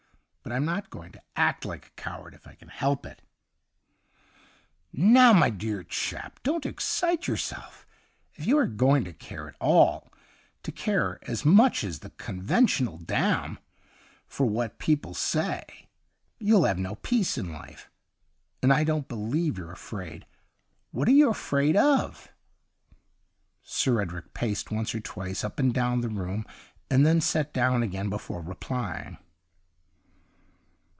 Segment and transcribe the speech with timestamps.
[0.43, 3.21] But I'm not going to act like a coward if I can help it.''
[5.13, 7.85] Now, my dear chap, don't excite yourself.
[8.33, 10.11] If you are going to care at all—
[10.63, 13.59] to care as much as the con ventional damn—
[14.27, 15.87] for what people say,
[16.39, 17.89] you'll have no peace in life.
[18.63, 20.25] And I don't believe you're afraid.
[20.89, 22.27] What are you afraid of .^'
[23.61, 26.45] Sir Edric paced once or twice up and down the room,
[26.89, 29.17] and then sat down again before replying.